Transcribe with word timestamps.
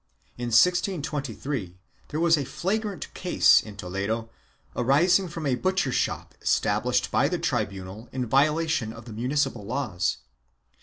In 0.35 0.47
1623 0.47 1.77
there 2.07 2.19
was 2.19 2.35
a 2.35 2.43
flagrant 2.43 3.13
case 3.13 3.61
in 3.61 3.77
Toledo, 3.77 4.31
arising 4.75 5.27
from 5.27 5.45
a 5.45 5.53
butcher 5.53 5.91
shop 5.91 6.33
established 6.41 7.11
by 7.11 7.27
the 7.27 7.37
tribunal 7.37 8.09
in 8.11 8.25
violation 8.25 8.93
of 8.93 9.05
the 9.05 9.13
municipal 9.13 9.63
laws. 9.63 10.17